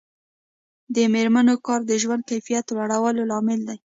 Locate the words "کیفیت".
2.29-2.65